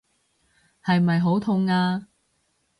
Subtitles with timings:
[0.83, 2.07] 係咪好痛啊？